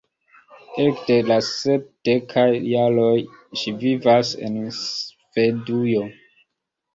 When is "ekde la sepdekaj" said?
0.83-2.45